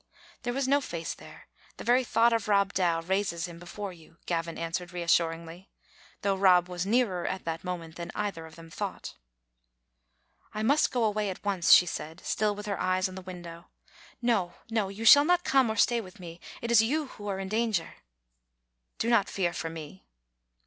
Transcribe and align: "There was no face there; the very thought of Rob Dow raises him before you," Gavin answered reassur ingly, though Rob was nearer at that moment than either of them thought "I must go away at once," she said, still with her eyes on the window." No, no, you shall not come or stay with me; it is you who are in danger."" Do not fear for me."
"There 0.41 0.51
was 0.53 0.67
no 0.67 0.81
face 0.81 1.13
there; 1.13 1.47
the 1.77 1.83
very 1.83 2.03
thought 2.03 2.33
of 2.33 2.47
Rob 2.47 2.73
Dow 2.73 3.01
raises 3.01 3.47
him 3.47 3.59
before 3.59 3.93
you," 3.93 4.17
Gavin 4.25 4.57
answered 4.57 4.89
reassur 4.93 5.29
ingly, 5.31 5.67
though 6.23 6.35
Rob 6.35 6.67
was 6.67 6.87
nearer 6.87 7.27
at 7.27 7.45
that 7.45 7.63
moment 7.63 7.97
than 7.97 8.09
either 8.15 8.47
of 8.47 8.55
them 8.55 8.71
thought 8.71 9.13
"I 10.55 10.63
must 10.63 10.91
go 10.91 11.03
away 11.03 11.29
at 11.29 11.45
once," 11.45 11.71
she 11.71 11.85
said, 11.85 12.19
still 12.25 12.55
with 12.55 12.65
her 12.65 12.79
eyes 12.81 13.07
on 13.07 13.13
the 13.13 13.21
window." 13.21 13.67
No, 14.23 14.55
no, 14.71 14.89
you 14.89 15.05
shall 15.05 15.23
not 15.23 15.43
come 15.43 15.69
or 15.69 15.75
stay 15.75 16.01
with 16.01 16.19
me; 16.19 16.39
it 16.63 16.71
is 16.71 16.81
you 16.81 17.05
who 17.05 17.27
are 17.27 17.37
in 17.37 17.47
danger."" 17.49 17.97
Do 18.97 19.07
not 19.07 19.29
fear 19.29 19.53
for 19.53 19.69
me." 19.69 20.07